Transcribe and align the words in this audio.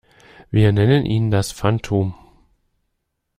Wir 0.49 0.71
nennen 0.71 1.05
ihn 1.05 1.29
das 1.29 1.51
Phantom. 1.51 2.15